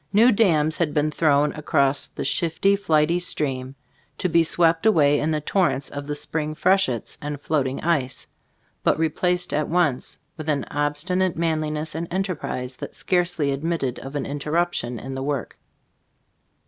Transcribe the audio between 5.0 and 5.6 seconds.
in the